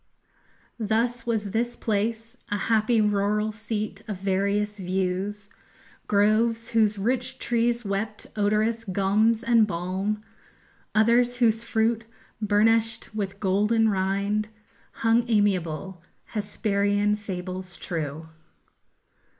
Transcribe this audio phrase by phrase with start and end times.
[0.81, 5.51] _Thus was this place A happy rural seat of various views,
[6.07, 10.19] Groves whose rich trees wept odorous gums and balm,
[10.95, 12.05] Others, whose fruit,
[12.41, 14.49] burnish'd with golden rind,
[15.01, 16.01] _Hung amiable,
[16.33, 18.29] Hesperian fables true.